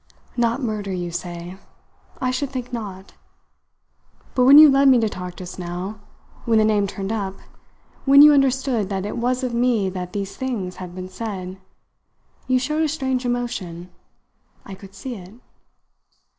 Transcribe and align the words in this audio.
"Not 0.35 0.63
murder, 0.63 0.91
you 0.91 1.11
say! 1.11 1.57
I 2.19 2.31
should 2.31 2.49
think 2.49 2.73
not. 2.73 3.13
But 4.33 4.45
when 4.45 4.57
you 4.57 4.67
led 4.67 4.87
me 4.87 4.99
to 4.99 5.07
talk 5.07 5.35
just 5.35 5.59
now, 5.59 5.99
when 6.45 6.57
the 6.57 6.65
name 6.65 6.87
turned 6.87 7.11
up, 7.11 7.35
when 8.05 8.23
you 8.23 8.33
understood 8.33 8.89
that 8.89 9.05
it 9.05 9.15
was 9.17 9.43
of 9.43 9.53
me 9.53 9.91
that 9.91 10.13
these 10.13 10.35
things 10.35 10.77
had 10.77 10.95
been 10.95 11.07
said, 11.07 11.59
you 12.47 12.57
showed 12.57 12.81
a 12.81 12.87
strange 12.89 13.25
emotion. 13.25 13.91
I 14.65 14.73
could 14.73 14.95
see 14.95 15.13
it." 15.17 15.35